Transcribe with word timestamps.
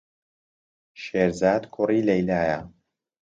شێرزاد 1.03 1.63
کوڕی 1.73 2.01
لەیلایە. 2.07 2.59